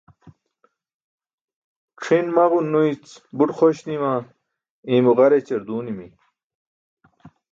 c̣ʰin 2.01 2.27
maġon 2.35 2.65
nuyic 2.73 3.05
buṭ 3.37 3.49
xoś 3.57 3.77
nima 3.89 4.11
iimo 4.91 5.11
ġar 5.17 5.31
ećar 5.39 5.61
duunimi 5.67 6.07